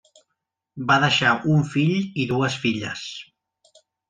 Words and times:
Va 0.91 0.95
deixar 1.03 1.33
un 1.57 1.61
fill 1.75 1.93
i 2.25 2.27
dues 2.33 2.57
filles. 2.65 3.05